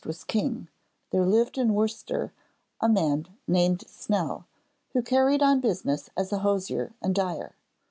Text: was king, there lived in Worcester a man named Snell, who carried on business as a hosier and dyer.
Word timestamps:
was 0.03 0.23
king, 0.23 0.67
there 1.11 1.27
lived 1.27 1.59
in 1.59 1.75
Worcester 1.75 2.33
a 2.79 2.89
man 2.89 3.27
named 3.47 3.83
Snell, 3.87 4.47
who 4.93 5.03
carried 5.03 5.43
on 5.43 5.59
business 5.61 6.09
as 6.17 6.33
a 6.33 6.39
hosier 6.39 6.91
and 7.03 7.13
dyer. 7.13 7.53